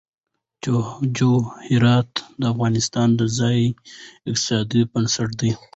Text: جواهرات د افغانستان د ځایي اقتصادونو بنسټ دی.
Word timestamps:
جواهرات 1.17 2.11
د 2.39 2.41
افغانستان 2.53 3.07
د 3.19 3.21
ځایي 3.37 3.65
اقتصادونو 4.29 4.89
بنسټ 4.91 5.29
دی. 5.41 5.51